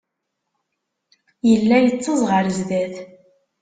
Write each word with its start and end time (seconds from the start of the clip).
Yella 1.49 1.77
yettaẓ 1.79 2.21
ɣer 2.29 2.45
sdat. 2.57 2.95